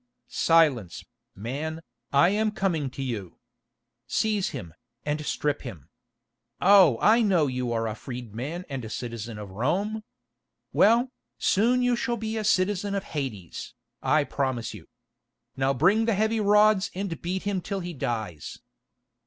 "Silence, 0.29 1.05
man, 1.35 1.79
I 2.11 2.29
am 2.29 2.49
coming 2.49 2.89
to 2.89 3.03
you. 3.03 3.37
Seize 4.07 4.49
him, 4.49 4.73
and 5.05 5.23
strip 5.23 5.61
him. 5.61 5.89
Oh! 6.59 6.97
I 7.03 7.21
know 7.21 7.45
you 7.45 7.71
are 7.71 7.87
a 7.87 7.93
freedman 7.93 8.65
and 8.67 8.83
a 8.83 8.89
citizen 8.89 9.37
of 9.37 9.51
Rome. 9.51 10.03
Well, 10.73 11.11
soon 11.37 11.83
you 11.83 11.95
shall 11.95 12.17
be 12.17 12.35
a 12.35 12.43
citizen 12.43 12.95
of 12.95 13.03
Hades, 13.03 13.75
I 14.01 14.23
promise 14.23 14.73
you. 14.73 14.87
Now, 15.55 15.71
bring 15.71 16.05
the 16.05 16.15
heavy 16.15 16.39
rods 16.39 16.89
and 16.95 17.21
beat 17.21 17.43
him 17.43 17.61
till 17.61 17.81
he 17.81 17.93
dies." 17.93 18.57